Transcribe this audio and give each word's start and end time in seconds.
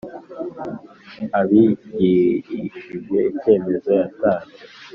Abigirishije 1.39 3.17
icyemezo 3.31 3.89
yatanze. 3.99 4.61